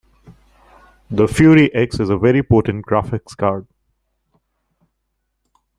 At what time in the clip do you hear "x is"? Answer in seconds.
1.75-2.09